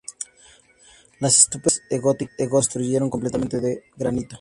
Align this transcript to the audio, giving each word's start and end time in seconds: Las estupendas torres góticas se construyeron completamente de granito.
Las 1.19 1.37
estupendas 1.41 1.79
torres 1.83 2.01
góticas 2.01 2.35
se 2.35 2.49
construyeron 2.49 3.11
completamente 3.11 3.59
de 3.59 3.83
granito. 3.97 4.35